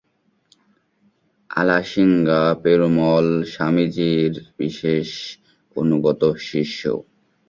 আলাসিঙ্গা, 1.49 2.41
পেরুমল 2.63 3.27
স্বামীজীর 3.53 4.31
বিশেষ 4.59 5.07
অনুগত 5.75 6.21
শিষ্য। 6.49 6.81